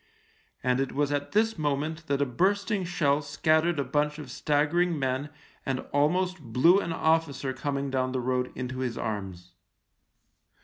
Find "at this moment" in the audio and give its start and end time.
1.11-2.07